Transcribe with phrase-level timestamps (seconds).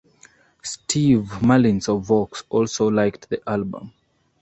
[0.63, 3.93] Steve Malins of "Vox" also liked the album.